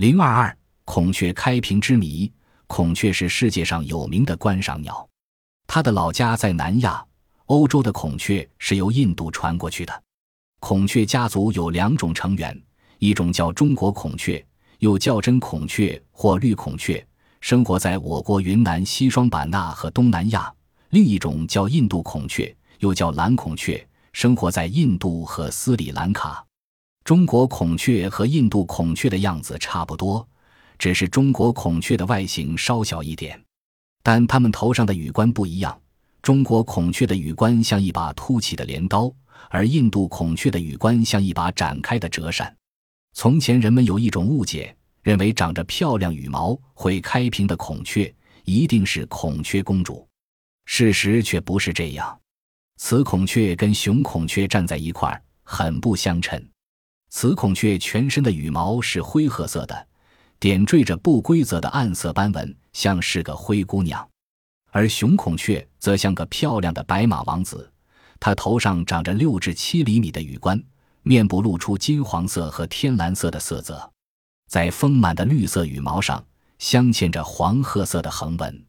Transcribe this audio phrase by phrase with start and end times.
[0.00, 2.32] 零二二孔雀开屏之谜。
[2.66, 5.06] 孔雀是世界上有名的观赏鸟，
[5.66, 7.04] 它的老家在南亚。
[7.48, 10.02] 欧洲的孔雀是由印度传过去的。
[10.58, 12.58] 孔雀家族有两种成员，
[12.98, 14.42] 一种叫中国孔雀，
[14.78, 17.06] 又叫真孔雀或绿孔雀，
[17.42, 20.50] 生活在我国云南西双版纳和东南亚；
[20.88, 26.42] 另一种叫印度孔雀，又叫蓝孔雀，生活在印度和斯里兰卡。
[27.04, 30.26] 中国孔雀和印度孔雀的样子差不多。
[30.78, 33.38] 只是中国孔雀的外形稍小一点，
[34.02, 35.78] 但它们头上的羽冠不一样。
[36.22, 39.12] 中国孔雀的羽冠像一把凸起的镰刀，
[39.50, 42.56] 而印度孔雀的羽冠像一把展开的折扇。
[43.12, 48.10] 从前人们有一种误解，认为长着漂亮羽毛会开屏的孔雀
[48.44, 50.08] 一定是孔雀公主，
[50.64, 52.18] 事实却不是这样。
[52.78, 56.42] 雌孔雀跟雄孔雀站在一块儿很不相称，
[57.10, 59.86] 雌孔雀全身的羽毛是灰褐色的。
[60.38, 64.00] 点缀着不规则的暗色斑纹，像是个灰姑娘；
[64.70, 67.70] 而雄孔雀则像个漂亮的白马王子。
[68.18, 70.58] 它头上长着六至七厘米的羽冠，
[71.02, 73.90] 面部露出金黄色和天蓝色的色泽，
[74.48, 76.24] 在丰满的绿色羽毛上
[76.58, 78.64] 镶嵌着黄褐色的横纹。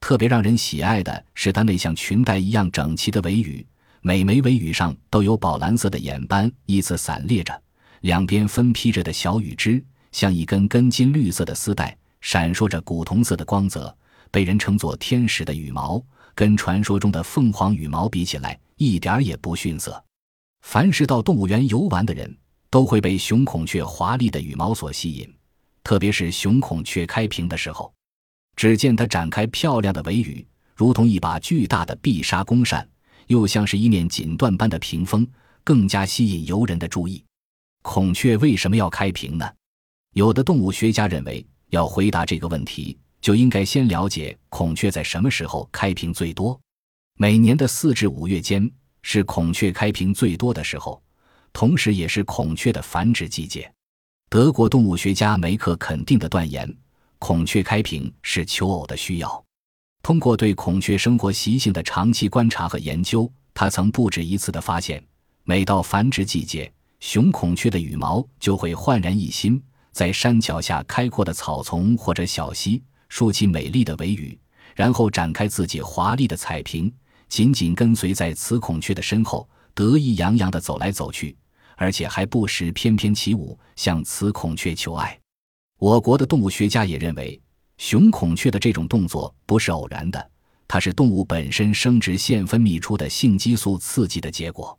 [0.00, 3.66] 特别让人喜爱的是它那像裙带一样整齐的尾羽，
[4.02, 7.62] 每枚尾羽上都有宝蓝色的眼斑依次散列着，
[8.00, 9.84] 两边分披着的小羽枝。
[10.12, 13.94] 像一根根金绿色的丝带，闪烁着古铜色的光泽，
[14.30, 16.02] 被人称作天使的羽毛，
[16.34, 20.02] 跟传说中的凤凰羽毛比起来，一点也不逊色。
[20.62, 22.34] 凡是到动物园游玩的人，
[22.70, 25.30] 都会被雄孔雀华丽的羽毛所吸引，
[25.84, 27.92] 特别是雄孔雀开屏的时候，
[28.56, 32.88] 只见它展开漂亮的尾羽，如同一把巨大的碧纱弓扇，
[33.26, 35.28] 又像是一面锦缎般的屏风，
[35.62, 37.22] 更加吸引游人的注意。
[37.88, 39.48] 孔雀为什么要开屏呢？
[40.14, 46.60] 有的动物学家认为，要回答这个问题，就应该先了解孔雀在什么时候开屏最多。
[47.16, 48.68] 每年的四至五月间
[49.02, 51.00] 是孔雀开屏最多的时候，
[51.52, 53.72] 同时也是孔雀的繁殖季节。
[54.28, 56.68] 德国动物学家梅克肯定的断言，
[57.20, 59.44] 孔雀开屏是求偶的需要。
[60.02, 65.02] 通过对孔雀生活习性的长期观察和研究，他曾不止一次地发现，
[65.44, 66.70] 每到繁殖季节，
[67.00, 69.62] 雄孔雀的羽毛就会焕然一新。
[69.92, 74.38] 在山脚下开阔的草丛或者小溪，竖起美丽的尾羽，
[74.74, 76.92] 然后展开自己华丽的彩屏，
[77.30, 81.34] 紧紧跟随在雌孔雀的身后，得意洋洋地走来走去，
[81.76, 85.18] 而且还不时翩翩起舞，向雌孔雀求爱。
[85.78, 87.40] 我国的动物学家也认为，
[87.78, 90.30] 雄孔雀的这种动作不是偶然的，
[90.68, 94.78] 它是动物本身生殖腺分泌出的性激素刺激的结果。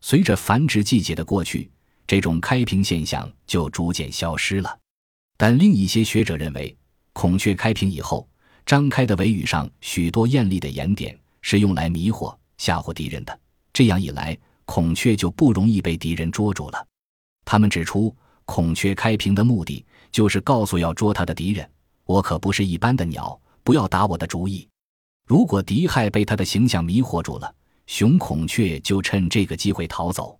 [0.00, 1.70] 随着繁殖季节的过去。
[2.06, 4.78] 这种开屏现象就逐渐消失了，
[5.36, 6.76] 但另一些学者认为，
[7.12, 8.28] 孔雀开屏以后，
[8.66, 13.40] 张开的尾羽上许多艳丽的眼点是用来迷惑、吓唬敌人的。
[13.72, 16.84] 这样一来，孔雀就不容易被敌人捉住了。
[17.44, 18.12] 他们指出，
[18.44, 21.70] 孔雀开屏的目的就是告诉要捉它的敌人
[22.06, 24.68] ：“我可不是一般的鸟，不要打我的主意。”
[25.28, 27.54] 如果敌害被它的形象迷惑住了，
[27.90, 30.38] 雄孔雀就趁这个机会逃走。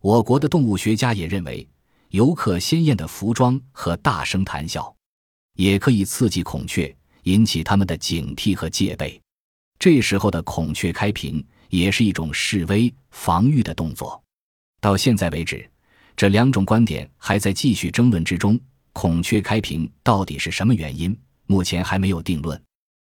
[0.00, 1.68] 我国的动物学家也认为，
[2.10, 4.94] 游客鲜艳的服装和大声谈笑，
[5.56, 9.20] 也可以刺激孔雀，引起他们的警惕和戒备。
[9.76, 14.22] 这时候的孔雀开屏也是一种示威防御的动作。
[14.80, 15.68] 到现在为止，
[16.14, 18.58] 这两种观点还在继续争论之中。
[18.92, 21.14] 孔雀开屏到底是什么原因？
[21.46, 22.62] 目前还没有定论。